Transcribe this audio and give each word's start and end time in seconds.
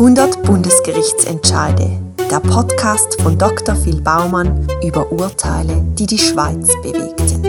100 0.00 0.44
Bundesgerichtsentscheide. 0.44 1.90
Der 2.30 2.40
Podcast 2.40 3.20
von 3.20 3.36
Dr. 3.36 3.76
Phil 3.76 4.00
Baumann 4.00 4.66
über 4.82 5.12
Urteile, 5.12 5.84
die 5.98 6.06
die 6.06 6.16
Schweiz 6.16 6.68
bewegten. 6.82 7.44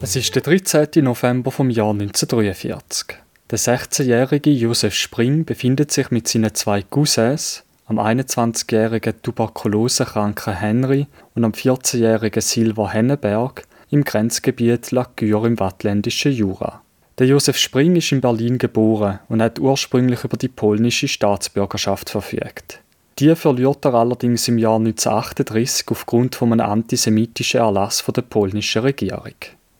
Es 0.00 0.16
ist 0.16 0.34
der 0.34 0.42
13. 0.42 1.04
November 1.04 1.52
vom 1.52 1.70
Jahr 1.70 1.92
1943. 1.92 3.18
Der 3.52 3.58
16-jährige 3.60 4.50
Josef 4.50 4.94
Spring 4.94 5.44
befindet 5.44 5.92
sich 5.92 6.10
mit 6.10 6.26
seinen 6.26 6.52
zwei 6.56 6.82
Cousins, 6.82 7.62
am 7.98 7.98
21-jährigen 7.98 9.20
tuberkulosekranken 9.22 10.54
Henry 10.54 11.06
und 11.34 11.44
am 11.44 11.52
14-jährigen 11.52 12.40
Silva 12.40 12.90
Henneberg, 12.90 13.64
im 13.90 14.04
Grenzgebiet 14.04 14.90
La 14.90 15.06
im 15.18 15.60
wattländischen 15.60 16.32
Jura. 16.32 16.80
Der 17.18 17.26
Josef 17.26 17.58
Spring 17.58 17.94
ist 17.96 18.10
in 18.10 18.22
Berlin 18.22 18.56
geboren 18.56 19.18
und 19.28 19.42
hat 19.42 19.58
ursprünglich 19.58 20.24
über 20.24 20.38
die 20.38 20.48
polnische 20.48 21.08
Staatsbürgerschaft 21.08 22.08
verfügt. 22.08 22.80
Die 23.18 23.36
verliert 23.36 23.84
er 23.84 23.94
allerdings 23.94 24.48
im 24.48 24.56
Jahr 24.56 24.76
1938 24.76 25.86
aufgrund 25.88 26.34
von 26.34 26.52
einem 26.52 26.70
antisemitischen 26.70 27.60
Erlass 27.60 28.00
von 28.00 28.14
der 28.14 28.22
polnischen 28.22 28.82
Regierung. 28.82 29.34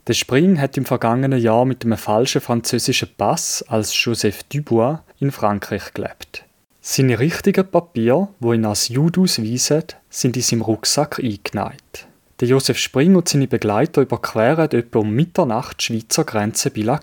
Der 0.06 0.14
Spring 0.14 0.60
hat 0.60 0.76
im 0.76 0.84
vergangenen 0.84 1.40
Jahr 1.40 1.64
mit 1.64 1.84
einem 1.84 1.96
falschen 1.96 2.42
französischen 2.42 3.08
Pass 3.16 3.64
als 3.68 3.92
Joseph 4.04 4.42
Dubois 4.44 4.98
in 5.18 5.30
Frankreich 5.30 5.94
gelebt. 5.94 6.41
Seine 6.84 7.20
richtigen 7.20 7.70
Papiere, 7.70 8.28
wo 8.40 8.52
ihn 8.52 8.64
als 8.64 8.88
Jude 8.88 9.20
ausweisen, 9.20 9.84
sind 10.10 10.36
in 10.36 10.42
seinem 10.42 10.62
Rucksack 10.62 11.20
eingenäht. 11.20 12.08
Der 12.40 12.48
Josef 12.48 12.76
Spring 12.76 13.14
und 13.14 13.28
seine 13.28 13.46
Begleiter 13.46 14.02
überqueren 14.02 14.68
etwa 14.68 14.98
um 14.98 15.12
Mitternacht 15.12 15.78
die 15.78 15.84
Schweizer 15.84 16.24
Grenze 16.24 16.70
bei 16.70 16.80
La. 16.80 17.00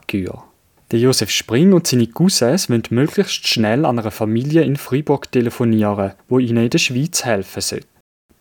Der 0.92 1.00
Josef 1.00 1.30
Spring 1.30 1.72
und 1.72 1.88
seine 1.88 2.08
Cousins 2.08 2.68
müssen 2.68 2.94
möglichst 2.94 3.48
schnell 3.48 3.86
an 3.86 4.00
einer 4.00 4.12
Familie 4.12 4.64
in 4.64 4.76
Fribourg 4.76 5.32
telefonieren, 5.32 6.12
wo 6.28 6.40
ihnen 6.40 6.66
in 6.66 6.70
der 6.70 6.78
Schweiz 6.78 7.24
helfen 7.24 7.62
soll. 7.62 7.82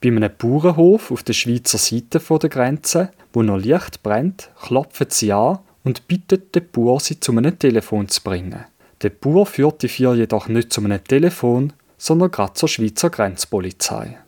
Bei 0.01 0.09
einem 0.09 0.31
Bauernhof 0.37 1.13
auf 1.13 1.23
der 1.23 1.35
Schweizer 1.35 1.79
Seite 1.79 2.19
der 2.19 2.51
Grenze 2.51 3.11
wo 3.33 3.43
noch 3.43 3.59
Licht 3.59 4.03
brennt, 4.03 4.51
klopfen 4.61 5.07
sie 5.11 5.33
an 5.33 5.61
und 5.85 6.09
bittet 6.09 6.55
den 6.57 6.69
Bauer, 6.73 6.99
sie 6.99 7.21
zu 7.21 7.31
einem 7.31 7.57
Telefon 7.57 8.09
zu 8.09 8.23
bringen. 8.25 8.65
Der 9.03 9.11
Bauer 9.11 9.47
führt 9.47 9.83
die 9.83 9.89
vier 9.89 10.15
jedoch 10.15 10.49
nicht 10.49 10.73
zu 10.73 10.83
einem 10.83 11.03
Telefon, 11.05 11.73
sondern 11.99 12.31
gerade 12.31 12.55
zur 12.55 12.69
Schweizer 12.69 13.11
Grenzpolizei. 13.11 14.19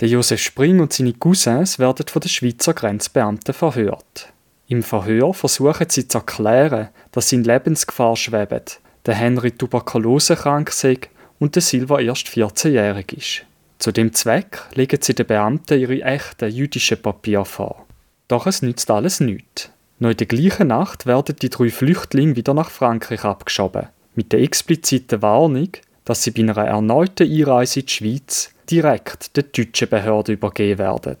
Der 0.00 0.08
Josef 0.08 0.40
Spring 0.40 0.80
und 0.80 0.92
seine 0.92 1.14
Cousins 1.14 1.78
werden 1.78 2.06
von 2.06 2.20
den 2.20 2.28
Schweizer 2.28 2.74
Grenzbeamten 2.74 3.54
verhört. 3.54 4.32
Im 4.68 4.82
Verhör 4.82 5.32
versuchen 5.32 5.86
sie 5.88 6.06
zu 6.06 6.18
erklären, 6.18 6.88
dass 7.10 7.30
sie 7.30 7.36
in 7.36 7.44
Lebensgefahr 7.44 8.16
schweben, 8.16 8.62
der 9.06 9.14
Henry 9.14 9.50
tuberkulosekrank 9.50 10.70
sei 10.70 10.98
und 11.38 11.54
der 11.54 11.62
Silva 11.62 12.00
erst 12.00 12.28
14-jährig 12.28 13.12
ist. 13.12 13.44
Zu 13.78 13.92
dem 13.92 14.12
Zweck 14.12 14.60
legen 14.74 15.00
sie 15.00 15.14
den 15.14 15.26
Beamten 15.26 15.80
ihre 15.80 16.02
echten 16.02 16.50
jüdischen 16.50 17.00
Papiere 17.00 17.46
vor. 17.46 17.86
Doch 18.28 18.46
es 18.46 18.60
nützt 18.60 18.90
alles 18.90 19.20
nichts. 19.20 19.70
Noch 20.00 20.10
in 20.10 20.16
der 20.16 20.26
gleichen 20.26 20.68
Nacht 20.68 21.06
werden 21.06 21.36
die 21.40 21.48
drei 21.48 21.70
Flüchtlinge 21.70 22.36
wieder 22.36 22.54
nach 22.54 22.70
Frankreich 22.70 23.24
abgeschoben, 23.24 23.88
mit 24.18 24.32
der 24.32 24.40
expliziten 24.40 25.22
Warnung, 25.22 25.68
dass 26.04 26.24
sie 26.24 26.32
bei 26.32 26.40
einer 26.40 26.56
erneuten 26.56 27.30
Einreise 27.30 27.78
in 27.78 27.86
die 27.86 27.92
Schweiz 27.92 28.50
direkt 28.68 29.36
der 29.36 29.44
deutschen 29.44 29.88
Behörde 29.88 30.32
übergeben 30.32 30.78
werden. 30.80 31.16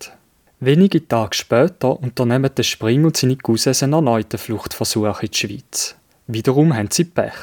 Wenige 0.58 1.06
Tage 1.06 1.36
später 1.36 1.96
unternehmen 2.02 2.50
der 2.56 2.64
Spring 2.64 3.04
und 3.04 3.16
seine 3.16 3.36
Cousins 3.36 3.84
einen 3.84 3.92
erneuten 3.92 4.36
Fluchtversuch 4.36 5.22
in 5.22 5.30
die 5.30 5.38
Schweiz. 5.38 5.94
Wiederum 6.26 6.74
haben 6.74 6.90
sie 6.90 7.04
Pech. 7.04 7.34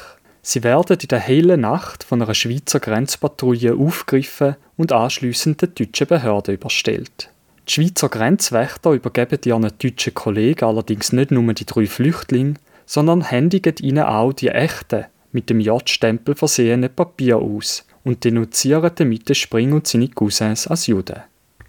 Sie 0.42 0.62
werden 0.62 0.98
in 1.00 1.08
der 1.08 1.20
hellen 1.20 1.62
Nacht 1.62 2.04
von 2.04 2.20
einer 2.20 2.34
Schweizer 2.34 2.78
Grenzpatrouille 2.78 3.74
aufgegriffen 3.74 4.56
und 4.76 4.92
anschliessend 4.92 5.62
der 5.62 5.68
deutschen 5.68 6.06
Behörde 6.06 6.52
überstellt. 6.52 7.30
Die 7.66 7.72
Schweizer 7.72 8.10
Grenzwächter 8.10 8.92
übergeben 8.92 9.38
ihren 9.46 9.72
deutschen 9.78 10.12
Kollegen 10.12 10.66
allerdings 10.66 11.12
nicht 11.12 11.30
nur 11.30 11.50
die 11.54 11.64
drei 11.64 11.86
Flüchtlinge, 11.86 12.56
sondern 12.84 13.22
händigen 13.22 13.76
ihnen 13.80 14.04
auch 14.04 14.34
die 14.34 14.48
echten, 14.48 15.06
mit 15.36 15.50
dem 15.50 15.60
J-Stempel 15.60 16.34
versehenen 16.34 16.88
Papiere 16.88 17.36
aus 17.36 17.86
und 18.04 18.24
denunzieren 18.24 18.90
damit 18.94 19.36
Spring 19.36 19.74
und 19.74 19.86
seine 19.86 20.08
Cousins 20.08 20.66
als 20.66 20.86
Juden. 20.86 21.20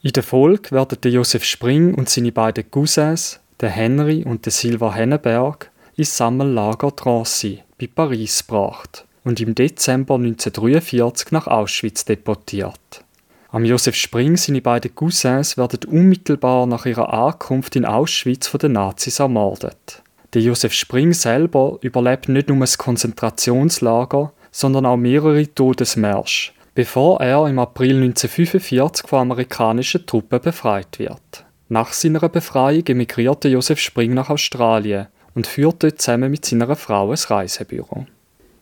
In 0.02 0.14
der 0.14 0.24
Folge 0.24 0.72
werden 0.72 1.12
Josef 1.12 1.44
Spring 1.44 1.94
und 1.94 2.08
seine 2.08 2.32
beiden 2.32 2.72
Cousins, 2.72 3.42
der 3.60 3.70
Henry 3.70 4.24
und 4.24 4.46
der 4.46 4.54
Silva 4.54 4.94
Henneberg, 4.94 5.70
ins 5.98 6.16
Sammellager 6.16 6.92
Drancy 6.92 7.62
bei 7.78 7.88
Paris 7.88 8.48
gebracht 8.48 9.06
und 9.26 9.42
im 9.42 9.54
Dezember 9.54 10.16
1943 10.16 11.32
nach 11.34 11.48
Auschwitz 11.48 12.06
deportiert. 12.06 13.04
Am 13.50 13.66
Josef 13.66 13.96
Spring 13.96 14.38
seine 14.38 14.62
beiden 14.62 14.96
Cousins 14.96 15.58
werden 15.58 15.80
unmittelbar 15.90 16.68
nach 16.68 16.86
ihrer 16.86 17.14
Ankunft 17.14 17.76
in 17.76 17.84
Auschwitz 17.84 18.48
von 18.48 18.60
den 18.60 18.74
Nazis 18.74 19.20
ermordet. 19.20 20.04
Der 20.34 20.42
Josef 20.42 20.74
Spring 20.74 21.14
selber 21.14 21.78
überlebt 21.82 22.28
nicht 22.28 22.50
nur 22.50 22.60
das 22.60 22.78
Konzentrationslager, 22.78 24.34
sondern 24.52 24.86
auch 24.86 24.98
mehrere 24.98 25.48
Todesmärsche, 25.54 26.52
bevor 26.76 27.22
er 27.22 27.48
im 27.48 27.60
April 27.60 27.96
1945 28.04 29.08
von 29.08 29.20
amerikanischen 29.20 30.06
Truppen 30.06 30.42
befreit 30.42 31.00
wird. 31.00 31.46
Nach 31.70 31.94
seiner 31.94 32.28
Befreiung 32.28 32.86
emigrierte 32.88 33.48
Josef 33.48 33.80
Spring 33.80 34.14
nach 34.14 34.30
Australien 34.30 35.08
und 35.34 35.48
führt 35.48 35.84
dort 35.84 36.02
zusammen 36.02 36.32
mit 36.32 36.46
seiner 36.46 36.76
Frau 36.76 37.12
ein 37.12 37.18
Reisebüro. 37.18 38.06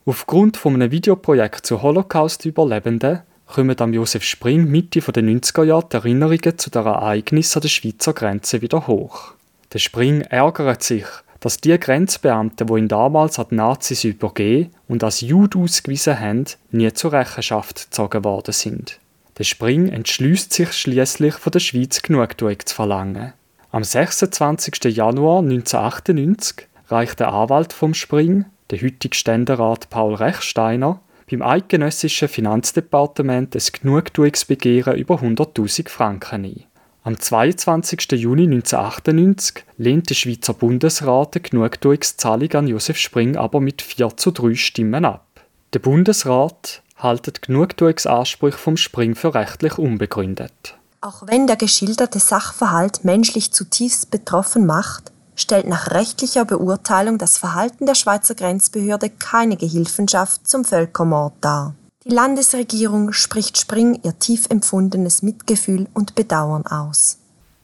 Aufgrund 0.05 0.57
von 0.57 0.75
einem 0.75 0.91
Videoprojekt 0.91 1.65
zu 1.65 1.81
Holocaust-Überlebenden 1.81 3.21
kommen 3.47 3.79
am 3.79 3.93
Josef 3.93 4.23
Spring 4.23 4.65
Mitte 4.69 4.99
der 4.99 5.23
90er 5.23 5.63
Jahre 5.63 5.87
die 5.91 5.95
Erinnerungen 5.95 6.57
zu 6.57 6.69
der 6.69 6.83
Ereignis 6.83 7.55
an 7.55 7.61
der 7.61 7.69
Schweizer 7.69 8.13
Grenze 8.13 8.61
wieder 8.61 8.85
hoch. 8.85 9.33
Der 9.73 9.79
Spring 9.79 10.21
ärgert 10.21 10.83
sich, 10.83 11.05
dass 11.45 11.57
die 11.57 11.79
Grenzbeamten, 11.79 12.65
die 12.65 12.73
ihn 12.73 12.87
damals 12.87 13.37
an 13.37 13.45
die 13.51 13.55
Nazis 13.55 14.03
übergeben 14.03 14.71
und 14.87 15.03
als 15.03 15.21
Jude 15.21 15.59
ausgewiesen 15.59 16.19
haben, 16.19 16.45
nie 16.71 16.91
zur 16.91 17.13
Rechenschaft 17.13 17.83
gezogen 17.83 18.23
worden 18.23 18.51
sind. 18.51 18.99
Der 19.37 19.43
Spring 19.43 19.89
entschließt 19.89 20.51
sich 20.51 20.73
schließlich 20.73 21.35
von 21.35 21.51
der 21.51 21.59
Schweiz 21.59 22.01
Genugtuung 22.01 22.57
zu 22.65 22.73
verlangen. 22.73 23.33
Am 23.69 23.83
26. 23.83 24.85
Januar 24.85 25.43
1998 25.43 26.67
reicht 26.87 27.19
der 27.19 27.31
Anwalt 27.31 27.73
vom 27.73 27.93
Spring, 27.93 28.45
der 28.71 28.81
heutige 28.81 29.15
Ständerat 29.15 29.91
Paul 29.91 30.15
Rechsteiner, 30.15 30.99
beim 31.29 31.43
eidgenössischen 31.43 32.27
Finanzdepartement 32.27 33.55
ein 33.55 33.61
Genugtuungsbegehren 33.71 34.97
über 34.97 35.17
100.000 35.21 35.89
Franken 35.89 36.45
ein. 36.45 36.63
Am 37.05 37.19
22. 37.19 38.13
Juni 38.13 38.45
1998 38.45 39.63
lehnt 39.77 40.09
der 40.09 40.15
Schweizer 40.15 40.55
Bundesrat 40.55 41.35
die 41.35 41.41
Genugtuungszahlung 41.43 42.51
an 42.53 42.67
Josef 42.67 42.97
Spring 42.97 43.37
aber 43.37 43.61
mit 43.61 43.83
4 43.83 44.17
zu 44.17 44.31
3 44.31 44.55
Stimmen 44.55 45.05
ab. 45.05 45.27
Der 45.73 45.79
Bundesrat 45.79 46.81
hält 46.95 47.43
Genugtuungsansprüche 47.43 48.57
vom 48.57 48.75
Spring 48.75 49.13
für 49.13 49.35
rechtlich 49.35 49.77
unbegründet. 49.77 50.79
Auch 51.01 51.27
wenn 51.27 51.45
der 51.45 51.57
geschilderte 51.57 52.17
Sachverhalt 52.17 53.05
menschlich 53.05 53.53
zutiefst 53.53 54.09
betroffen 54.09 54.65
macht, 54.65 55.11
stellt 55.35 55.67
nach 55.67 55.91
rechtlicher 55.91 56.45
Beurteilung 56.45 57.19
das 57.19 57.37
Verhalten 57.37 57.85
der 57.85 57.93
Schweizer 57.93 58.33
Grenzbehörde 58.33 59.11
keine 59.11 59.57
Gehilfenschaft 59.57 60.47
zum 60.47 60.65
Völkermord 60.65 61.33
dar. 61.39 61.75
Die 62.07 62.13
Landesregierung 62.13 63.13
spricht 63.13 63.57
Spring 63.57 63.99
ihr 64.03 64.19
tief 64.19 64.45
empfundenes 64.51 65.23
Mitgefühl 65.23 65.87
und 65.95 66.13
Bedauern 66.13 66.63
aus. 66.67 67.17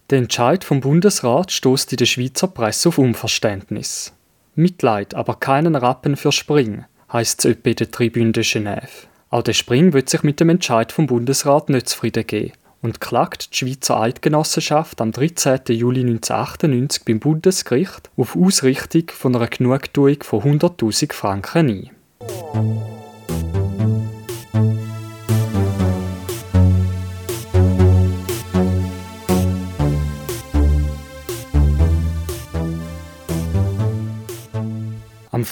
Der 0.09 0.17
Entscheid 0.17 0.63
vom 0.63 0.81
Bundesrat 0.81 1.51
stoßt 1.51 1.91
in 1.91 1.97
der 1.97 2.07
Schweizer 2.07 2.47
Presse 2.47 2.89
auf 2.89 2.97
Unverständnis. 2.97 4.13
Mitleid, 4.55 5.13
aber 5.13 5.35
keinen 5.35 5.75
Rappen 5.75 6.15
für 6.15 6.31
Spring, 6.31 6.85
heißt 7.13 7.45
es 7.45 7.55
in 7.63 7.75
der 7.75 7.91
Tribüne 7.91 8.31
de 8.31 8.41
Genève. 8.41 9.05
Auch 9.29 9.43
der 9.43 9.53
Spring 9.53 9.93
wird 9.93 10.09
sich 10.09 10.23
mit 10.23 10.39
dem 10.39 10.49
Entscheid 10.49 10.91
vom 10.91 11.05
Bundesrat 11.05 11.69
nicht 11.69 11.89
zufrieden 11.89 12.25
geben 12.25 12.53
und 12.81 12.99
klagt 12.99 13.53
die 13.53 13.57
Schweizer 13.57 14.01
Eidgenossenschaft 14.01 15.01
am 15.01 15.11
13. 15.11 15.59
Juli 15.67 16.01
1998 16.01 17.05
beim 17.05 17.19
Bundesgericht 17.19 18.09
auf 18.17 18.35
Ausrichtung 18.35 19.03
von 19.13 19.35
einer 19.35 19.45
Genugtuung 19.45 20.23
von 20.23 20.41
100.000 20.41 21.13
Franken 21.13 21.69
ein. 21.69 22.90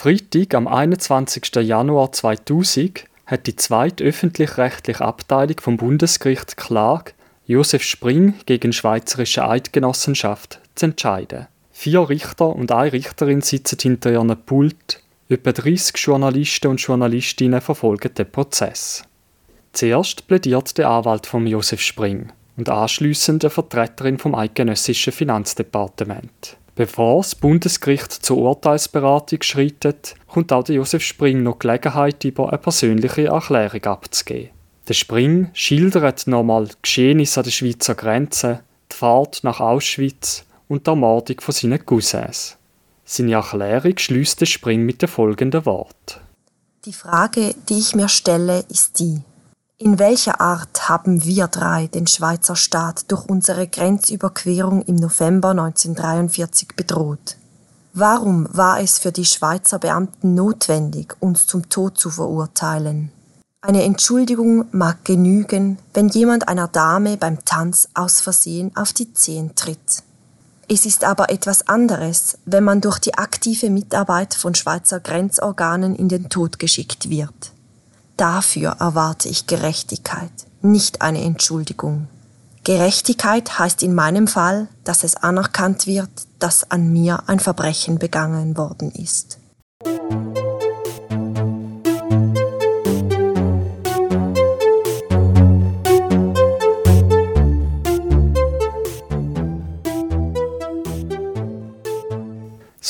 Freitag, 0.02 0.54
am 0.56 0.66
21. 0.66 1.56
Januar 1.56 2.14
2000, 2.14 3.04
hat 3.26 3.48
die 3.48 3.58
zweite 3.58 4.06
öffentlich-rechtliche 4.06 5.04
Abteilung 5.04 5.60
vom 5.60 5.76
Bundesgericht 5.76 6.56
Klage 6.56 7.12
Josef 7.48 7.84
Spring 7.84 8.36
gegen 8.46 8.72
Schweizerische 8.72 9.46
Eidgenossenschaft 9.46 10.62
zu 10.76 10.86
entscheiden. 10.86 11.48
Vier 11.74 12.08
Richter 12.08 12.48
und 12.48 12.72
eine 12.72 12.94
Richterin 12.94 13.42
sitzen 13.42 13.78
hinter 13.82 14.14
ihrem 14.14 14.34
Pult. 14.46 15.02
Etwa 15.28 15.52
30 15.52 15.98
Journalisten 15.98 16.68
und 16.68 16.80
Journalistinnen 16.80 17.60
verfolgen 17.60 18.14
den 18.14 18.32
Prozess. 18.32 19.04
Zuerst 19.74 20.30
plädiert 20.30 20.78
der 20.78 20.92
Anwalt 20.92 21.26
von 21.26 21.46
Josef 21.46 21.82
Spring 21.82 22.32
und 22.56 22.70
anschließend 22.70 23.44
eine 23.44 23.52
Vertreterin 23.52 24.18
vom 24.18 24.34
eidgenössischen 24.34 25.12
Finanzdepartement. 25.12 26.56
Bevor 26.80 27.18
das 27.18 27.36
Bundesgericht 27.36 28.10
zur 28.10 28.38
Urteilsberatung 28.38 29.42
schreitet, 29.42 30.16
kommt 30.30 30.54
auch 30.54 30.66
Josef 30.70 31.04
Spring 31.04 31.44
noch 31.44 31.60
Gelegenheit 31.60 32.24
über 32.24 32.48
eine 32.48 32.58
persönliche 32.58 33.26
Erklärung 33.26 33.84
abzugeben. 33.84 34.52
Der 34.88 34.94
Spring 34.94 35.50
schildert 35.52 36.26
nochmal 36.28 36.68
die 36.68 36.76
Geschehnisse 36.82 37.42
an 37.42 37.44
der 37.44 37.52
Schweizer 37.52 37.96
Grenze, 37.96 38.62
die 38.90 38.96
Fahrt 38.96 39.44
nach 39.44 39.60
Auschwitz 39.60 40.46
und 40.70 40.88
die 40.88 40.92
Ermordung 40.92 41.42
von 41.42 41.54
seinen 41.54 41.86
Cousins. 41.86 42.56
Seine 43.04 43.34
Erklärung 43.34 43.98
schließt 43.98 44.40
der 44.40 44.46
Spring 44.46 44.86
mit 44.86 45.02
den 45.02 45.10
folgenden 45.10 45.66
Worten. 45.66 46.22
Die 46.86 46.94
Frage, 46.94 47.56
die 47.68 47.78
ich 47.78 47.94
mir 47.94 48.08
stelle, 48.08 48.64
ist 48.70 49.00
die, 49.00 49.20
in 49.80 49.98
welcher 49.98 50.42
Art 50.42 50.90
haben 50.90 51.24
wir 51.24 51.48
drei 51.48 51.88
den 51.88 52.06
Schweizer 52.06 52.58
Staat 52.58 53.10
durch 53.10 53.26
unsere 53.26 53.66
Grenzüberquerung 53.66 54.82
im 54.82 54.98
November 54.98 55.52
1943 55.52 56.76
bedroht? 56.76 57.38
Warum 57.94 58.48
war 58.52 58.82
es 58.82 59.00
für 59.00 59.14
die 59.14 59.26
Schweizer 59.26 59.80
Beamten 59.80 60.36
notwendig, 60.36 61.16
uns 61.22 61.48
zum 61.48 61.70
Tod 61.70 61.98
zu 61.98 62.10
verurteilen? 62.10 63.12
Eine 63.62 63.84
Entschuldigung 63.84 64.66
mag 64.72 65.06
genügen, 65.06 65.80
wenn 65.94 66.10
jemand 66.10 66.50
einer 66.50 66.68
Dame 66.68 67.16
beim 67.16 67.44
Tanz 67.46 67.88
aus 67.94 68.20
Versehen 68.20 68.76
auf 68.76 68.92
die 68.92 69.14
Zehen 69.14 69.56
tritt. 69.56 70.04
Es 70.68 70.86
ist 70.86 71.06
aber 71.06 71.30
etwas 71.30 71.68
anderes, 71.68 72.38
wenn 72.46 72.66
man 72.66 72.82
durch 72.82 73.00
die 73.00 73.16
aktive 73.16 73.70
Mitarbeit 73.70 74.34
von 74.34 74.56
Schweizer 74.56 75.00
Grenzorganen 75.00 75.96
in 75.96 76.10
den 76.10 76.30
Tod 76.30 76.60
geschickt 76.60 77.10
wird. 77.10 77.54
Dafür 78.20 78.76
erwarte 78.82 79.30
ich 79.30 79.48
Gerechtigkeit, 79.48 80.30
nicht 80.62 81.02
eine 81.02 81.24
Entschuldigung. 81.24 82.10
Gerechtigkeit 82.66 83.58
heißt 83.58 83.82
in 83.82 83.96
meinem 83.96 84.28
Fall, 84.28 84.68
dass 84.84 85.06
es 85.06 85.16
anerkannt 85.16 85.88
wird, 85.88 86.10
dass 86.38 86.70
an 86.70 86.92
mir 86.92 87.24
ein 87.28 87.40
Verbrechen 87.40 87.98
begangen 87.98 88.58
worden 88.58 88.92
ist. 88.92 89.40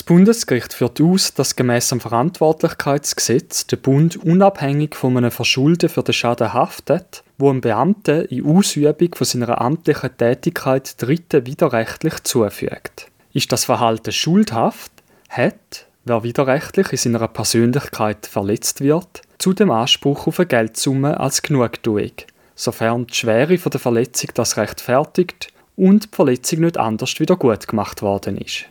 Bundesgericht 0.10 0.74
führt 0.74 1.00
aus, 1.02 1.36
dass 1.36 1.56
gemäß 1.56 1.90
dem 1.90 2.00
Verantwortlichkeitsgesetz 2.00 3.68
der 3.68 3.78
Bund 3.78 4.18
unabhängig 4.18 4.96
von 4.96 5.16
einem 5.16 5.30
Verschulden 5.30 5.88
für 5.88 6.02
den 6.02 6.14
Schaden 6.14 6.52
haftet, 6.52 7.24
wo 7.38 7.52
ein 7.52 7.62
Beamter 7.62 8.32
in 8.32 8.44
Ausübung 8.44 9.14
von 9.14 9.28
seiner 9.28 9.62
amtlichen 9.62 10.18
Tätigkeit 10.18 11.00
Dritten 11.00 11.46
widerrechtlich 11.46 12.24
zufügt. 12.24 13.06
Ist 13.34 13.52
das 13.52 13.66
Verhalten 13.66 14.12
schuldhaft, 14.12 14.92
hat, 15.30 15.86
wer 16.06 16.24
widerrechtlich 16.24 16.92
in 16.92 16.98
seiner 16.98 17.28
Persönlichkeit 17.28 18.26
verletzt 18.26 18.82
wird, 18.82 19.22
zu 19.38 19.54
dem 19.54 19.70
Anspruch 19.70 20.26
auf 20.26 20.40
eine 20.40 20.48
Geldsumme 20.48 21.20
als 21.20 21.44
Genugtuung, 21.44 22.14
sofern 22.56 23.06
die 23.06 23.14
Schwere 23.14 23.58
der 23.58 23.80
Verletzung 23.80 24.32
das 24.34 24.58
rechtfertigt 24.58 25.54
und 25.76 26.06
die 26.06 26.16
Verletzung 26.16 26.62
nicht 26.62 26.80
anders 26.80 27.20
wieder 27.20 27.36
gut 27.36 27.68
gemacht 27.68 28.02
worden 28.02 28.40
ist. 28.40 28.66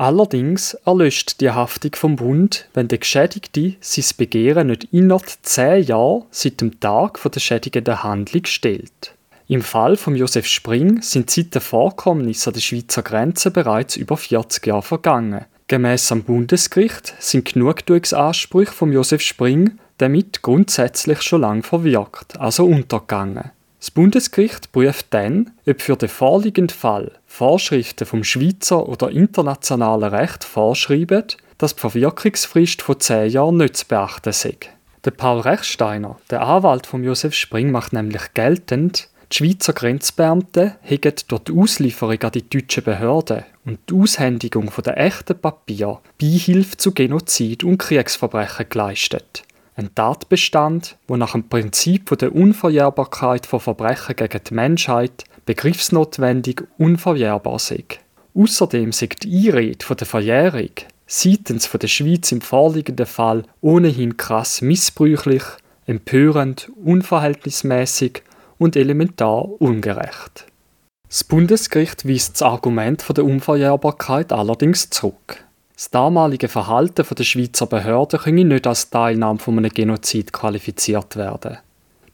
Allerdings 0.00 0.72
erlöscht 0.86 1.42
die 1.42 1.50
Haftung 1.50 1.94
vom 1.94 2.16
Bund, 2.16 2.70
wenn 2.72 2.88
der 2.88 2.96
Geschädigte 2.96 3.74
sein 3.82 4.06
Begehren 4.16 4.68
nicht 4.68 4.84
innerhalb 4.92 5.28
zehn 5.42 5.84
Jahren 5.84 6.24
seit 6.30 6.62
dem 6.62 6.80
Tag 6.80 7.20
der 7.22 7.38
schädigenden 7.38 8.02
Handlung 8.02 8.46
stellt. 8.46 9.12
Im 9.46 9.60
Fall 9.60 9.98
von 9.98 10.16
Josef 10.16 10.46
Spring 10.46 11.02
sind 11.02 11.28
seit 11.28 11.54
dem 11.54 11.60
Vorkommnis 11.60 12.48
an 12.48 12.54
der 12.54 12.62
Schweizer 12.62 13.02
Grenze 13.02 13.50
bereits 13.50 13.96
über 13.96 14.16
40 14.16 14.68
Jahre 14.68 14.80
vergangen. 14.80 15.44
Gemäss 15.68 16.10
am 16.10 16.22
Bundesgericht 16.22 17.12
sind 17.18 17.52
Genugtuungsansprüche 17.52 18.72
von 18.72 18.94
Josef 18.94 19.20
Spring 19.20 19.78
damit 19.98 20.40
grundsätzlich 20.40 21.20
schon 21.20 21.42
lang 21.42 21.62
verwirkt, 21.62 22.40
also 22.40 22.64
untergegangen. 22.64 23.50
Das 23.80 23.90
Bundesgericht 23.90 24.72
prüft 24.72 25.06
dann, 25.10 25.52
ob 25.66 25.80
für 25.80 25.96
den 25.96 26.10
vorliegenden 26.10 26.76
Fall 26.76 27.12
Vorschriften 27.26 28.06
vom 28.06 28.24
Schweizer 28.24 28.86
oder 28.86 29.10
internationalen 29.10 30.12
Recht 30.12 30.44
vorschreiben, 30.44 31.24
dass 31.56 31.74
die 31.74 31.80
Verwirkungsfrist 31.80 32.82
von 32.82 33.00
zehn 33.00 33.30
Jahren 33.30 33.56
nicht 33.56 33.78
zu 33.78 33.86
beachten 33.86 34.34
sei. 34.34 34.56
Der 35.06 35.12
Paul 35.12 35.40
Rechsteiner, 35.40 36.18
der 36.28 36.42
Anwalt 36.42 36.86
von 36.86 37.02
Josef 37.02 37.34
Spring, 37.34 37.70
macht 37.70 37.94
nämlich 37.94 38.34
geltend, 38.34 39.08
die 39.32 39.36
Schweizer 39.36 39.72
Grenzbeamten 39.72 40.74
hätten 40.82 41.14
durch 41.28 41.44
die 41.44 41.52
Auslieferung 41.56 42.22
an 42.22 42.32
die 42.32 42.50
deutschen 42.50 42.84
Behörden 42.84 43.44
und 43.64 43.78
die 43.88 43.94
Aushändigung 43.94 44.70
der 44.84 44.98
echten 44.98 45.40
Papier 45.40 46.00
Beihilfe 46.20 46.76
zu 46.76 46.92
Genozid 46.92 47.64
und 47.64 47.78
Kriegsverbrechen 47.78 48.66
geleistet. 48.68 49.44
Ein 49.80 49.94
Tatbestand, 49.94 50.98
wo 51.08 51.16
nach 51.16 51.32
dem 51.32 51.48
Prinzip 51.48 52.14
der 52.18 52.34
Unverjährbarkeit 52.34 53.46
von 53.46 53.60
Verbrechen 53.60 54.14
gegen 54.14 54.40
die 54.46 54.52
Menschheit 54.52 55.24
begriffsnotwendig 55.46 56.64
unverjährbar 56.76 57.58
sei. 57.58 57.84
Außerdem 58.34 58.92
sei 58.92 59.06
die 59.06 59.48
Einrede 59.48 59.82
von 59.82 59.96
der 59.96 60.06
Verjährung 60.06 60.68
seitens 61.06 61.64
von 61.64 61.80
der 61.80 61.88
Schweiz 61.88 62.30
im 62.30 62.42
vorliegenden 62.42 63.06
Fall 63.06 63.44
ohnehin 63.62 64.18
krass 64.18 64.60
missbräuchlich, 64.60 65.44
empörend, 65.86 66.70
unverhältnismäßig 66.84 68.22
und 68.58 68.76
elementar 68.76 69.48
ungerecht. 69.62 70.44
Das 71.08 71.24
Bundesgericht 71.24 72.06
weist 72.06 72.34
das 72.34 72.42
Argument 72.42 73.00
von 73.00 73.14
der 73.14 73.24
Unverjährbarkeit 73.24 74.30
allerdings 74.30 74.90
zurück. 74.90 75.42
Das 75.80 75.90
damalige 75.90 76.48
Verhalten 76.48 77.06
der 77.16 77.24
Schweizer 77.24 77.64
Behörden 77.64 78.20
könne 78.20 78.44
nicht 78.44 78.66
als 78.66 78.90
Teilnahme 78.90 79.38
von 79.38 79.56
einem 79.56 79.70
Genozid 79.70 80.30
qualifiziert 80.30 81.16
werden. 81.16 81.56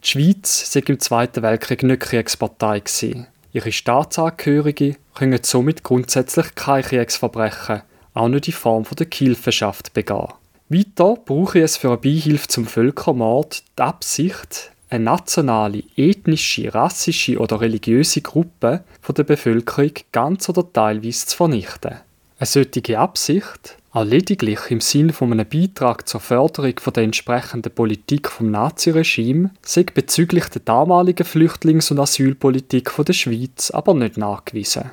Die 0.01 0.07
Schweiz 0.07 0.71
sei 0.71 0.79
im 0.85 1.01
Zweiten 1.01 1.43
Weltkrieg 1.43 1.83
nicht 1.83 1.99
Kriegspartei 1.99 2.79
gewesen. 2.79 3.27
Ihre 3.51 3.73
Staatsangehörige 3.73 4.95
können 5.15 5.43
somit 5.43 5.83
grundsätzlich 5.83 6.55
kein 6.55 6.81
Kriegsverbrechen, 6.81 7.81
auch 8.13 8.29
nicht 8.29 8.47
in 8.47 8.53
Form 8.53 8.85
der 8.97 9.05
Gehilfenschaft 9.05 9.93
begehen. 9.93 10.31
Weiter 10.69 11.17
brauche 11.25 11.59
es 11.59 11.75
für 11.75 11.89
eine 11.89 11.97
Beihilfe 11.97 12.47
zum 12.47 12.67
Völkermord 12.67 13.63
die 13.77 13.81
Absicht, 13.81 14.71
eine 14.89 15.03
nationale, 15.03 15.83
ethnische, 15.97 16.73
rassische 16.73 17.37
oder 17.37 17.59
religiöse 17.59 18.21
Gruppe 18.21 18.85
von 19.01 19.15
der 19.15 19.25
Bevölkerung 19.25 19.91
ganz 20.13 20.47
oder 20.47 20.71
teilweise 20.71 21.25
zu 21.25 21.35
vernichten. 21.35 22.06
Eine 22.39 22.45
solche 22.45 22.99
Absicht, 22.99 23.77
auch 23.91 24.03
lediglich 24.03 24.59
im 24.69 24.79
Sinn 24.79 25.11
von 25.11 25.31
einem 25.31 25.49
Beitrag 25.49 26.07
zur 26.07 26.19
Förderung 26.19 26.75
der 26.95 27.03
entsprechenden 27.03 27.73
Politik 27.73 28.29
vom 28.29 28.51
Naziregime, 28.51 29.49
sei 29.63 29.85
bezüglich 29.91 30.45
der 30.49 30.61
damaligen 30.61 31.25
Flüchtlings- 31.25 31.89
und 31.89 31.99
Asylpolitik 31.99 32.93
der 32.95 33.13
Schweiz 33.13 33.71
aber 33.71 33.95
nicht 33.95 34.17
nachgewiesen. 34.17 34.91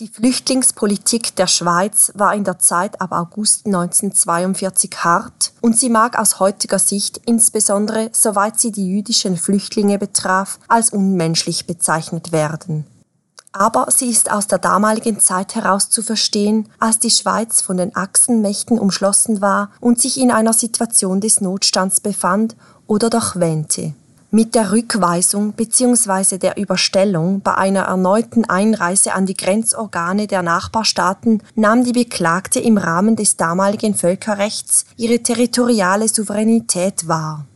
Die 0.00 0.08
Flüchtlingspolitik 0.08 1.36
der 1.36 1.46
Schweiz 1.46 2.12
war 2.14 2.34
in 2.34 2.44
der 2.44 2.58
Zeit 2.58 2.98
ab 2.98 3.12
August 3.12 3.66
1942 3.66 4.90
hart 5.04 5.52
und 5.60 5.78
sie 5.78 5.90
mag 5.90 6.18
aus 6.18 6.40
heutiger 6.40 6.78
Sicht, 6.78 7.20
insbesondere 7.26 8.08
soweit 8.12 8.58
sie 8.58 8.72
die 8.72 8.88
jüdischen 8.88 9.36
Flüchtlinge 9.36 9.98
betraf, 9.98 10.58
als 10.68 10.90
unmenschlich 10.90 11.66
bezeichnet 11.66 12.32
werden 12.32 12.86
aber 13.58 13.86
sie 13.90 14.10
ist 14.10 14.30
aus 14.30 14.46
der 14.46 14.58
damaligen 14.58 15.18
Zeit 15.18 15.54
heraus 15.54 15.90
zu 15.90 16.02
verstehen, 16.02 16.68
als 16.78 16.98
die 16.98 17.10
Schweiz 17.10 17.60
von 17.60 17.76
den 17.76 17.96
Achsenmächten 17.96 18.78
umschlossen 18.78 19.40
war 19.40 19.70
und 19.80 20.00
sich 20.00 20.20
in 20.20 20.30
einer 20.30 20.52
Situation 20.52 21.20
des 21.20 21.40
Notstands 21.40 22.00
befand 22.00 22.56
oder 22.86 23.10
doch 23.10 23.36
wähnte. 23.36 23.94
Mit 24.30 24.54
der 24.54 24.72
Rückweisung 24.72 25.52
bzw. 25.52 26.36
der 26.38 26.58
Überstellung 26.58 27.40
bei 27.40 27.54
einer 27.54 27.84
erneuten 27.84 28.44
Einreise 28.44 29.14
an 29.14 29.24
die 29.24 29.36
Grenzorgane 29.36 30.26
der 30.26 30.42
Nachbarstaaten 30.42 31.42
nahm 31.54 31.84
die 31.84 31.92
Beklagte 31.92 32.60
im 32.60 32.76
Rahmen 32.76 33.16
des 33.16 33.36
damaligen 33.36 33.94
Völkerrechts 33.94 34.84
ihre 34.96 35.20
territoriale 35.20 36.08
Souveränität 36.08 37.08
wahr. 37.08 37.46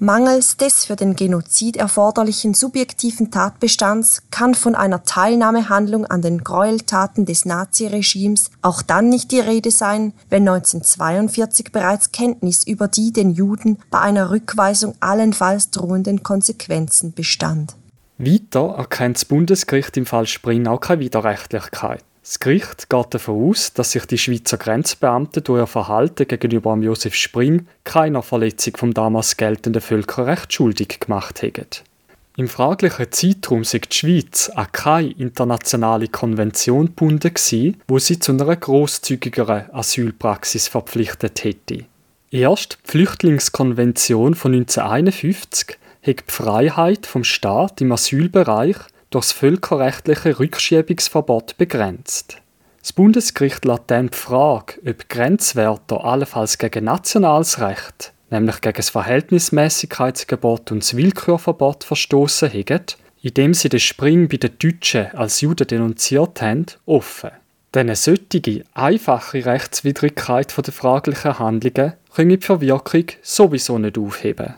Mangels 0.00 0.56
des 0.56 0.84
für 0.84 0.94
den 0.94 1.16
Genozid 1.16 1.76
erforderlichen 1.76 2.54
subjektiven 2.54 3.32
Tatbestands 3.32 4.22
kann 4.30 4.54
von 4.54 4.76
einer 4.76 5.02
Teilnahmehandlung 5.02 6.06
an 6.06 6.22
den 6.22 6.44
Gräueltaten 6.44 7.26
des 7.26 7.44
Naziregimes 7.44 8.52
auch 8.62 8.80
dann 8.80 9.08
nicht 9.08 9.32
die 9.32 9.40
Rede 9.40 9.72
sein, 9.72 10.12
wenn 10.30 10.48
1942 10.48 11.72
bereits 11.72 12.12
Kenntnis 12.12 12.64
über 12.64 12.86
die 12.86 13.12
den 13.12 13.30
Juden 13.30 13.78
bei 13.90 13.98
einer 13.98 14.30
Rückweisung 14.30 14.94
allenfalls 15.00 15.70
drohenden 15.70 16.22
Konsequenzen 16.22 17.12
bestand. 17.12 17.74
Weiter 18.18 18.76
erkennt 18.76 19.16
das 19.16 19.24
Bundesgericht 19.24 19.96
im 19.96 20.06
Fall 20.06 20.26
Spring 20.26 20.68
auch 20.68 20.80
keine 20.80 21.00
Widerrechtlichkeit. 21.00 22.04
Das 22.28 22.40
Gericht 22.40 22.90
geht 22.90 23.14
davon 23.14 23.48
aus, 23.48 23.72
dass 23.72 23.92
sich 23.92 24.04
die 24.04 24.18
Schweizer 24.18 24.58
Grenzbeamten 24.58 25.42
durch 25.44 25.62
ihr 25.62 25.66
Verhalten 25.66 26.28
gegenüber 26.28 26.76
Josef 26.76 27.14
Spring 27.14 27.66
keiner 27.84 28.22
Verletzung 28.22 28.76
vom 28.76 28.92
damals 28.92 29.38
geltenden 29.38 29.80
Völkerrecht 29.80 30.52
schuldig 30.52 31.00
gemacht 31.00 31.40
hätten. 31.40 31.64
Im 32.36 32.48
fraglichen 32.48 33.10
Zeitraum 33.10 33.64
sei 33.64 33.78
die 33.78 33.96
Schweiz 33.96 34.50
an 34.54 34.70
keine 34.72 35.12
internationale 35.12 36.08
Konvention 36.08 36.88
gebunden 36.88 37.32
gewesen, 37.32 37.80
wo 37.88 37.98
sie 37.98 38.18
zu 38.18 38.32
einer 38.32 38.56
grosszügigeren 38.56 39.70
Asylpraxis 39.72 40.68
verpflichtet 40.68 41.42
hätte. 41.44 41.86
Erst 42.30 42.78
die 42.84 42.90
Flüchtlingskonvention 42.90 44.34
von 44.34 44.52
1951 44.52 45.78
hat 46.06 46.20
die 46.28 46.30
Freiheit 46.30 47.06
vom 47.06 47.24
Staat 47.24 47.80
im 47.80 47.90
Asylbereich 47.90 48.76
durch 49.10 49.26
das 49.26 49.32
völkerrechtliche 49.32 50.38
Rückschiebungsverbot 50.38 51.56
begrenzt. 51.56 52.38
Das 52.80 52.92
Bundesgericht 52.92 53.64
lässt 53.64 53.84
dann 53.88 54.08
die 54.08 54.16
Frage, 54.16 54.74
ob 54.86 55.08
Grenzwärter 55.08 56.04
allenfalls 56.04 56.58
gegen 56.58 56.84
nationales 56.84 57.60
Recht, 57.60 58.12
nämlich 58.30 58.60
gegen 58.60 58.76
das 58.76 58.90
Verhältnismäßigkeitsgebot 58.90 60.72
und 60.72 60.82
das 60.82 60.96
Willkürverbot 60.96 61.84
verstoßen 61.84 62.50
haben, 62.50 62.84
indem 63.22 63.54
sie 63.54 63.68
den 63.68 63.80
Spring 63.80 64.28
bei 64.28 64.36
den 64.36 64.58
Deutschen 64.58 65.06
als 65.14 65.40
Juden 65.40 65.66
denunziert 65.66 66.40
haben, 66.40 66.66
offen. 66.86 67.30
Denn 67.74 67.88
eine 67.88 67.96
solche, 67.96 68.64
einfache 68.72 69.44
Rechtswidrigkeit 69.44 70.56
der 70.56 70.72
fraglichen 70.72 71.38
Handlungen 71.38 71.94
können 72.14 72.30
die 72.30 72.46
Verwirkung 72.46 73.04
sowieso 73.22 73.78
nicht 73.78 73.98
aufheben. 73.98 74.54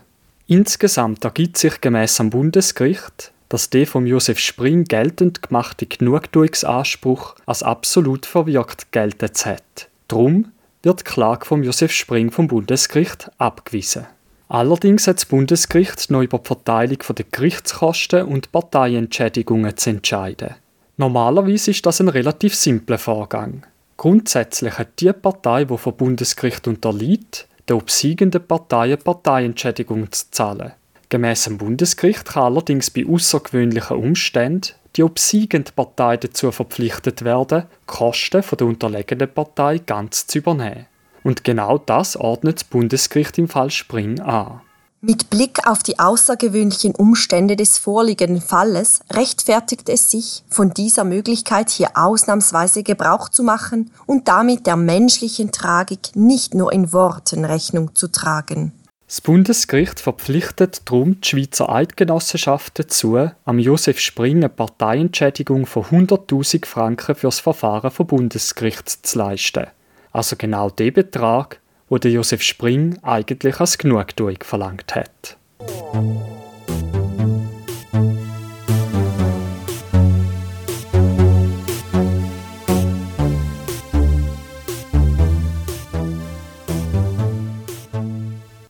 Insgesamt 0.47 1.23
ergibt 1.25 1.57
sich 1.57 1.81
gemäß 1.81 2.19
am 2.19 2.29
Bundesgericht, 2.29 3.30
dass 3.51 3.69
der 3.69 3.85
vom 3.85 4.07
Josef 4.07 4.39
Spring 4.39 4.85
geltend 4.85 5.41
gemachte 5.41 5.85
Genugtuungsanspruch 5.85 7.35
als 7.45 7.63
absolut 7.63 8.25
verwirkt 8.25 8.93
geltet 8.93 9.45
hat. 9.45 9.89
Drum 10.07 10.53
wird 10.83 11.01
die 11.01 11.03
Klage 11.03 11.45
vom 11.45 11.61
Josef 11.61 11.91
Spring 11.91 12.31
vom 12.31 12.47
Bundesgericht 12.47 13.29
abgewiesen. 13.39 14.07
Allerdings 14.47 15.05
hat 15.05 15.17
das 15.17 15.25
Bundesgericht 15.25 16.09
noch 16.09 16.21
über 16.21 16.37
die 16.37 16.47
Verteilung 16.47 16.99
der 17.09 17.25
Gerichtskosten 17.29 18.25
und 18.25 18.53
Parteientschädigungen 18.53 19.75
zu 19.75 19.89
entscheiden. 19.89 20.55
Normalerweise 20.95 21.71
ist 21.71 21.85
das 21.85 21.99
ein 21.99 22.07
relativ 22.07 22.55
simpler 22.55 22.99
Vorgang. 22.99 23.65
Grundsätzlich 23.97 24.77
hat 24.77 25.01
die 25.01 25.11
Partei, 25.11 25.65
die 25.65 25.77
vom 25.77 25.97
Bundesgericht 25.97 26.69
unterliegt, 26.69 27.49
der 27.67 27.75
obsiegenden 27.75 28.47
Partei 28.47 28.83
eine 28.83 28.97
Parteientschädigung 28.97 30.09
zu 30.09 30.31
zahlen. 30.31 30.71
Gemäss 31.11 31.43
dem 31.43 31.57
Bundesgericht 31.57 32.23
kann 32.23 32.43
allerdings 32.43 32.89
bei 32.89 33.05
außergewöhnlichen 33.05 33.97
Umständen 33.97 34.71
die 34.95 35.03
obsiegende 35.03 35.73
Partei 35.73 36.15
dazu 36.15 36.53
verpflichtet 36.53 37.25
werden, 37.25 37.63
die 37.63 37.85
Kosten 37.85 38.41
der 38.41 38.67
unterlegenen 38.67 39.31
Partei 39.31 39.79
ganz 39.79 40.25
zu 40.25 40.37
übernehmen. 40.37 40.85
Und 41.23 41.43
genau 41.43 41.77
das 41.77 42.15
ordnet 42.15 42.61
das 42.61 42.63
Bundesgericht 42.63 43.37
im 43.37 43.49
Fall 43.49 43.69
Spring 43.71 44.21
an. 44.21 44.61
Mit 45.01 45.29
Blick 45.29 45.67
auf 45.67 45.83
die 45.83 45.99
außergewöhnlichen 45.99 46.95
Umstände 46.95 47.57
des 47.57 47.77
vorliegenden 47.77 48.41
Falles 48.41 49.01
rechtfertigt 49.11 49.89
es 49.89 50.09
sich, 50.09 50.43
von 50.47 50.73
dieser 50.73 51.03
Möglichkeit 51.03 51.71
hier 51.71 51.89
ausnahmsweise 51.95 52.83
Gebrauch 52.83 53.27
zu 53.27 53.43
machen 53.43 53.91
und 54.05 54.29
damit 54.29 54.65
der 54.65 54.77
menschlichen 54.77 55.51
Tragik 55.51 56.15
nicht 56.15 56.53
nur 56.53 56.71
in 56.71 56.93
Worten 56.93 57.43
Rechnung 57.43 57.95
zu 57.95 58.07
tragen. 58.07 58.71
Das 59.11 59.19
Bundesgericht 59.19 59.99
verpflichtet 59.99 60.83
darum 60.85 61.19
die 61.19 61.27
Schweizer 61.27 61.69
Eidgenossenschaft 61.69 62.79
dazu, 62.79 63.29
am 63.43 63.59
Josef 63.59 63.99
Spring 63.99 64.37
eine 64.37 64.47
Parteientschädigung 64.47 65.65
von 65.65 65.83
100.000 65.83 66.65
Franken 66.65 67.15
für 67.15 67.27
das 67.27 67.41
Verfahren 67.41 67.91
vom 67.91 68.07
Bundesgericht 68.07 68.87
zu 68.87 69.19
leisten. 69.19 69.67
Also 70.13 70.37
genau 70.37 70.69
den 70.69 70.93
Betrag, 70.93 71.59
wo 71.89 71.97
der 71.97 72.11
Josef 72.11 72.41
Spring 72.41 72.99
eigentlich 73.01 73.59
als 73.59 73.77
Genugtuung 73.77 74.37
verlangt 74.45 74.95
hat. 74.95 75.35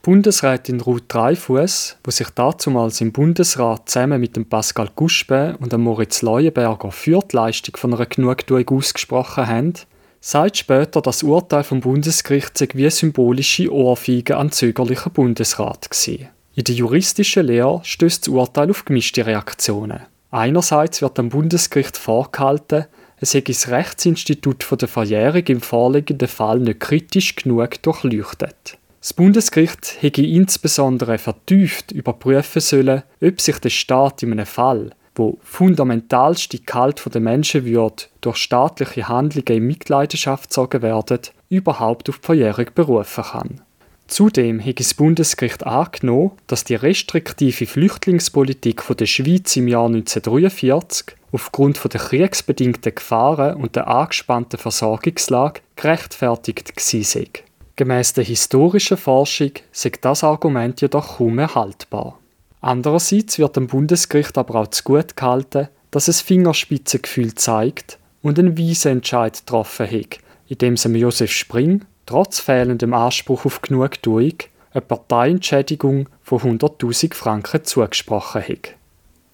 Bundesrätin 0.03 0.81
Ruth 0.81 1.03
Dreifuss, 1.09 1.95
wo 2.03 2.09
sich 2.09 2.29
dazumals 2.31 3.01
im 3.01 3.11
Bundesrat 3.11 3.87
zusammen 3.87 4.19
mit 4.19 4.35
dem 4.35 4.49
Pascal 4.49 4.89
Guspin 4.95 5.53
und 5.59 5.73
dem 5.73 5.81
Moritz 5.81 6.23
Leuenberger 6.23 6.91
für 6.91 7.19
die 7.19 7.35
Leistung 7.35 7.77
von 7.77 7.93
einer 7.93 8.07
Genugtuung 8.07 8.67
ausgesprochen 8.69 9.45
haben, 9.45 9.73
sagt 10.19 10.57
später, 10.57 11.03
das 11.03 11.21
Urteil 11.21 11.63
vom 11.63 11.81
Bundesgericht 11.81 12.57
sei 12.57 12.69
wie 12.73 12.89
symbolische 12.89 13.71
Ohrfeige 13.71 14.37
an 14.37 14.51
zögerlichen 14.51 15.11
Bundesrat 15.11 15.91
gewesen. 15.91 16.29
In 16.55 16.63
der 16.63 16.73
juristischen 16.73 17.45
Lehre 17.45 17.81
stößt 17.83 18.23
das 18.23 18.33
Urteil 18.33 18.71
auf 18.71 18.85
gemischte 18.85 19.27
Reaktionen. 19.27 20.01
Einerseits 20.31 21.03
wird 21.03 21.19
dem 21.19 21.29
Bundesgericht 21.29 21.97
vorgehalten, 21.97 22.85
es 23.17 23.35
hätte 23.35 23.51
das 23.51 23.67
Rechtsinstitut 23.67 24.65
der 24.81 24.87
Verjährung 24.87 25.45
im 25.45 25.61
vorliegenden 25.61 26.27
Fall 26.27 26.57
nicht 26.57 26.79
kritisch 26.79 27.35
genug 27.35 27.79
durchleuchtet. 27.83 28.79
Das 29.01 29.13
Bundesgericht 29.13 29.97
hätte 29.99 30.21
insbesondere 30.21 31.17
vertieft 31.17 31.91
überprüfen 31.91 32.61
sollen, 32.61 33.01
ob 33.19 33.41
sich 33.41 33.57
der 33.57 33.71
Staat 33.71 34.21
in 34.21 34.31
einem 34.31 34.45
Fall, 34.45 34.91
wo 35.15 35.39
fundamentalste 35.41 36.59
Gehalt 36.59 37.01
der 37.11 37.19
Menschenwürde 37.19 38.03
durch 38.21 38.37
staatliche 38.37 39.07
Handlungen 39.07 39.57
in 39.57 39.65
Mitleidenschaft 39.65 40.49
gezogen 40.49 40.83
werden, 40.83 41.19
überhaupt 41.49 42.09
auf 42.09 42.19
die 42.19 42.25
Verjährung 42.27 42.67
berufen 42.75 43.23
kann. 43.23 43.61
Zudem 44.05 44.59
hätte 44.59 44.83
das 44.83 44.93
Bundesgericht 44.93 45.65
angenommen, 45.65 46.33
dass 46.45 46.63
die 46.63 46.75
restriktive 46.75 47.65
Flüchtlingspolitik 47.65 48.83
der 48.99 49.05
Schweiz 49.07 49.55
im 49.55 49.67
Jahr 49.67 49.87
1943 49.87 51.15
aufgrund 51.31 51.81
der 51.91 51.99
kriegsbedingten 51.99 52.93
Gefahren 52.93 53.55
und 53.55 53.75
der 53.75 53.87
angespannten 53.87 54.59
Versorgungslage 54.59 55.61
gerechtfertigt 55.75 56.75
gewesen 56.75 57.03
sei. 57.03 57.50
Gemäss 57.81 58.13
der 58.13 58.23
historischen 58.23 58.95
Forschung 58.95 59.53
sei 59.71 59.91
das 59.99 60.23
Argument 60.23 60.81
jedoch 60.81 61.17
kaum 61.17 61.39
erhaltbar. 61.39 62.19
Andererseits 62.59 63.39
wird 63.39 63.55
dem 63.55 63.65
Bundesgericht 63.65 64.37
aber 64.37 64.59
auch 64.59 64.67
zu 64.67 64.83
gut 64.83 65.17
gehalten, 65.17 65.67
dass 65.89 66.07
es 66.07 66.21
Fingerspitzengefühl 66.21 67.33
zeigt 67.33 67.97
und 68.21 68.37
einen 68.37 68.55
weisen 68.55 68.91
Entscheid 68.91 69.35
getroffen 69.35 69.89
hat, 69.89 70.19
indem 70.47 70.75
es 70.75 70.83
Josef 70.83 71.31
Spring, 71.31 71.83
trotz 72.05 72.39
fehlendem 72.39 72.93
Anspruch 72.93 73.45
auf 73.45 73.63
Genugtuung, 73.63 74.35
eine 74.73 74.81
Parteientschädigung 74.81 76.07
von 76.21 76.59
100.000 76.59 77.15
Franken 77.15 77.63
zugesprochen 77.63 78.43
hat. 78.43 78.75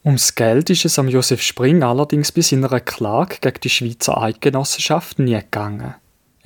Ums 0.05 0.35
Geld 0.35 0.69
ist 0.69 0.85
es 0.85 0.97
am 0.97 1.09
Josef 1.09 1.41
Spring 1.41 1.83
allerdings 1.83 2.31
bis 2.31 2.53
in 2.53 2.63
einer 2.63 2.79
Klage 2.79 3.39
gegen 3.41 3.59
die 3.59 3.69
Schweizer 3.69 4.21
Eidgenossenschaft 4.21 5.19
nie 5.19 5.35
gegangen. 5.35 5.95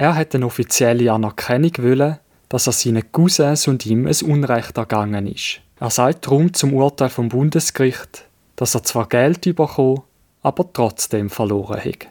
Er 0.02 0.16
hat 0.16 0.34
eine 0.34 0.48
offizielle 0.48 1.12
Anerkennung 1.12 1.74
wollen, 1.78 2.18
dass 2.50 2.66
er 2.66 2.74
seinen 2.74 3.12
Cousins 3.12 3.68
und 3.68 3.86
ihm 3.86 4.08
ein 4.08 4.16
Unrecht 4.26 4.76
ergangen 4.76 5.28
ist. 5.28 5.60
Er 5.80 5.92
sagt 5.92 6.26
darum 6.26 6.56
zum 6.56 6.74
Urteil 6.74 7.10
vom 7.10 7.30
Bundesgericht, 7.30 8.26
dass 8.56 8.74
er 8.74 8.82
zwar 8.82 9.08
Geld 9.08 9.42
bekommen, 9.42 10.02
aber 10.42 10.74
trotzdem 10.74 11.30
verloren 11.30 11.82
hat. 11.86 12.08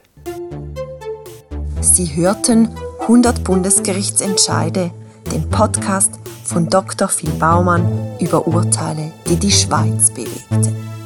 Sie 1.81 2.15
hörten 2.15 2.69
100 3.01 3.43
Bundesgerichtsentscheide, 3.43 4.93
den 5.33 5.51
Podcast 5.51 6.13
von 6.45 6.69
Dr. 6.69 7.09
Phil 7.09 7.31
Baumann 7.31 7.91
über 8.21 8.47
Urteile, 8.47 9.11
die 9.29 9.35
die 9.35 9.51
Schweiz 9.51 10.13
bewegten. 10.13 11.00